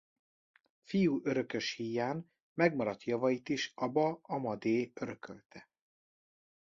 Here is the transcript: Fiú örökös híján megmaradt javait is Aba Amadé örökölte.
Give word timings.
Fiú 0.81 1.19
örökös 1.23 1.73
híján 1.73 2.31
megmaradt 2.53 3.03
javait 3.03 3.49
is 3.49 3.71
Aba 3.75 4.19
Amadé 4.21 4.91
örökölte. 4.93 5.69